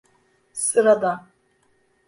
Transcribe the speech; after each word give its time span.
Sıradan. 0.53 1.27